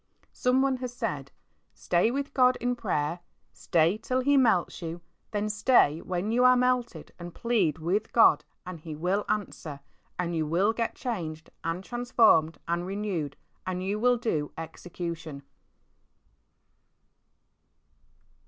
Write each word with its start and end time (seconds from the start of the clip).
Someone 0.33 0.77
has 0.77 0.91
said, 0.91 1.31
"Stay 1.75 2.09
with 2.09 2.33
God 2.33 2.55
in 2.55 2.75
prayer, 2.75 3.19
stay 3.53 3.99
till 3.99 4.21
He 4.21 4.35
melts 4.35 4.81
you, 4.81 4.93
and 4.93 5.01
then 5.31 5.47
stay 5.49 6.01
when 6.01 6.31
you 6.31 6.43
are 6.43 6.57
melted 6.57 7.11
and 7.19 7.35
plead 7.35 7.77
with 7.77 8.11
God, 8.11 8.43
and 8.65 8.79
He 8.79 8.95
will 8.95 9.23
answer, 9.29 9.79
and 10.17 10.35
you 10.35 10.47
will 10.47 10.73
get 10.73 10.95
changed 10.95 11.51
and 11.63 11.83
transformed 11.83 12.57
and 12.67 12.87
renewed, 12.87 13.35
and 13.67 13.83
you 13.83 13.99
will 13.99 14.17
do 14.17 14.51
execution." 14.57 15.43